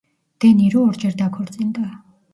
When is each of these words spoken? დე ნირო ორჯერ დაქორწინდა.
დე 0.43 0.49
ნირო 0.61 0.79
ორჯერ 0.87 1.13
დაქორწინდა. 1.21 1.85